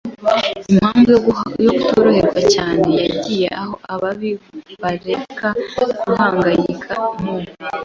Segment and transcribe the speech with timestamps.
[0.71, 1.13] impamvu
[1.65, 4.31] yo kutoroherwa cyane, yagiye aho ababi
[4.81, 5.47] bareka
[6.03, 6.93] guhangayika.
[7.23, 7.33] mu